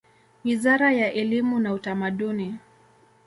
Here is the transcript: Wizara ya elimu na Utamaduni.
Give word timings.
Wizara 0.45 0.91
ya 0.93 1.13
elimu 1.13 1.59
na 1.59 1.73
Utamaduni. 1.73 2.55